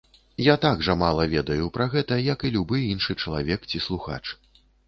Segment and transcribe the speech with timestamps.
[0.43, 4.23] Я так жа мала ведаю пра гэта, як і любы іншы чалавек ці слухач.